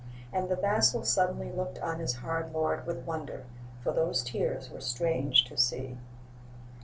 And 0.33 0.49
the 0.49 0.55
vassal 0.55 1.05
suddenly 1.05 1.51
Looked 1.51 1.77
on 1.77 1.99
his 1.99 2.15
hard 2.15 2.51
lord 2.53 2.87
with 2.87 3.05
wonder, 3.05 3.45
For 3.83 3.91
those 3.91 4.23
tears 4.23 4.71
were 4.71 4.81
strange 4.81 5.43
to 5.45 5.55
see. 5.55 5.95